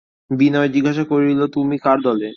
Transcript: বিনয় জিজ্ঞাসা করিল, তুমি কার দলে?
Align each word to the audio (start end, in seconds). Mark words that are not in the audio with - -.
বিনয় 0.31 0.69
জিজ্ঞাসা 0.75 1.03
করিল, 1.11 1.39
তুমি 1.55 1.75
কার 1.85 1.97
দলে? 2.01 2.29